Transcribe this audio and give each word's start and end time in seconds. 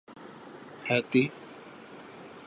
ہیتی 0.87 1.23